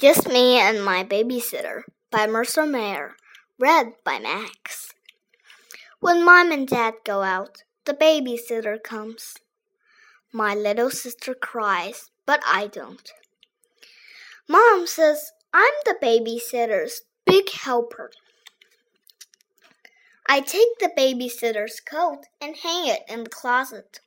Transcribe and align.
Just 0.00 0.28
Me 0.28 0.60
and 0.60 0.84
My 0.84 1.02
Babysitter 1.02 1.82
by 2.12 2.28
Mercer 2.28 2.64
Mayer. 2.64 3.16
Read 3.58 3.94
by 4.04 4.20
Max. 4.20 4.94
When 5.98 6.24
mom 6.24 6.52
and 6.52 6.68
dad 6.68 6.94
go 7.02 7.24
out, 7.24 7.64
the 7.84 7.94
babysitter 7.94 8.80
comes. 8.80 9.34
My 10.32 10.54
little 10.54 10.90
sister 10.90 11.34
cries, 11.34 12.12
but 12.26 12.40
I 12.46 12.68
don't. 12.68 13.10
Mom 14.48 14.86
says 14.86 15.32
I'm 15.52 15.74
the 15.84 15.96
babysitter's 16.00 17.02
big 17.26 17.50
helper. 17.50 18.12
I 20.28 20.42
take 20.42 20.78
the 20.78 20.92
babysitter's 20.96 21.80
coat 21.80 22.26
and 22.40 22.54
hang 22.54 22.86
it 22.86 23.00
in 23.08 23.24
the 23.24 23.30
closet. 23.30 23.98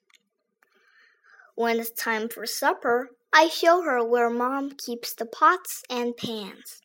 When 1.55 1.81
it's 1.81 1.91
time 1.91 2.29
for 2.29 2.45
supper, 2.45 3.09
I 3.33 3.47
show 3.47 3.81
her 3.83 4.03
where 4.03 4.29
Mom 4.29 4.71
keeps 4.71 5.13
the 5.13 5.25
pots 5.25 5.83
and 5.89 6.17
pans. 6.17 6.81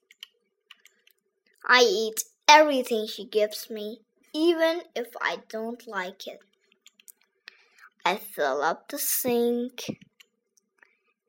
I 1.66 1.80
eat 1.80 2.22
everything 2.48 3.08
she 3.08 3.24
gives 3.24 3.68
me, 3.68 4.02
even 4.32 4.82
if 4.94 5.08
I 5.20 5.38
don't 5.48 5.86
like 5.88 6.28
it. 6.28 6.38
I 8.04 8.16
fill 8.16 8.62
up 8.62 8.88
the 8.88 8.98
sink 8.98 9.98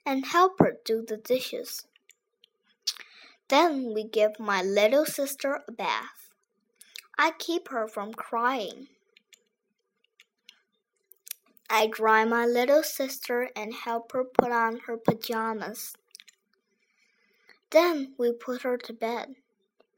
and 0.05 0.27
help 0.27 0.59
her 0.59 0.77
do 0.85 1.03
the 1.08 1.17
dishes. 1.17 1.88
Then 3.49 3.94
we 3.95 4.03
give 4.03 4.39
my 4.39 4.61
little 4.61 5.05
sister 5.05 5.63
a 5.67 5.72
bath. 5.72 6.30
I 7.17 7.31
keep 7.39 7.70
her 7.70 7.88
from 7.88 8.13
crying. 8.13 8.89
I 11.70 11.88
dry 11.88 12.23
my 12.23 12.45
little 12.45 12.81
sister 12.81 13.49
and 13.55 13.73
help 13.73 14.13
her 14.13 14.23
put 14.23 14.52
on 14.52 14.80
her 14.88 14.98
pajamas. 14.98 15.94
Then 17.71 18.13
we 18.17 18.31
put 18.31 18.62
her 18.62 18.77
to 18.77 18.94
bed, 18.94 19.35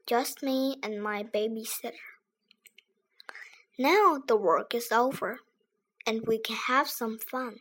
just 0.04 0.42
me 0.42 0.76
and 0.82 1.00
my 1.00 1.22
babysitter. 1.22 1.92
Now 3.78 4.20
the 4.26 4.36
work 4.36 4.74
is 4.74 4.90
over, 4.90 5.40
and 6.04 6.26
we 6.26 6.38
can 6.38 6.56
have 6.56 6.90
some 6.90 7.18
fun. 7.18 7.60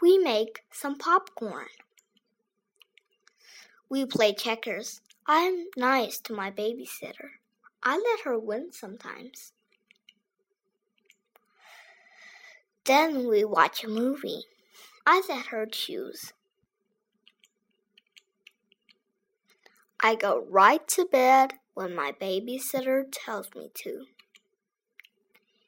We 0.00 0.18
make 0.18 0.64
some 0.72 0.98
popcorn. 0.98 1.68
We 3.88 4.04
play 4.06 4.34
checkers. 4.34 5.00
I'm 5.26 5.66
nice 5.76 6.18
to 6.20 6.32
my 6.32 6.50
babysitter. 6.50 7.30
I 7.84 7.96
let 7.96 8.24
her 8.24 8.36
win 8.36 8.72
sometimes. 8.72 9.52
Then 12.84 13.28
we 13.28 13.44
watch 13.44 13.84
a 13.84 13.88
movie. 13.88 14.44
I 15.06 15.22
let 15.28 15.46
her 15.46 15.66
choose. 15.66 16.32
I 20.00 20.16
go 20.16 20.44
right 20.48 20.86
to 20.88 21.04
bed 21.04 21.54
when 21.74 21.94
my 21.94 22.12
babysitter 22.20 23.04
tells 23.10 23.54
me 23.54 23.70
to. 23.74 24.06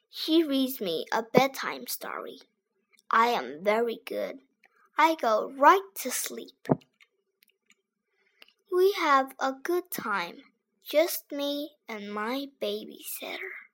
She 0.09 0.43
reads 0.43 0.81
me 0.81 1.05
a 1.13 1.23
bedtime 1.23 1.87
story. 1.87 2.39
I 3.09 3.27
am 3.27 3.63
very 3.63 3.99
good. 4.05 4.39
I 4.97 5.15
go 5.15 5.53
right 5.57 5.87
to 6.01 6.11
sleep. 6.11 6.67
We 8.71 8.91
have 8.93 9.33
a 9.39 9.53
good 9.53 9.89
time, 9.89 10.43
just 10.83 11.31
me 11.31 11.71
and 11.87 12.13
my 12.13 12.47
babysitter. 12.61 13.64